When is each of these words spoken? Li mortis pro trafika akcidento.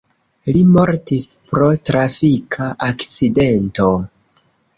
Li 0.53 0.61
mortis 0.77 1.27
pro 1.51 1.67
trafika 1.91 2.71
akcidento. 2.89 3.93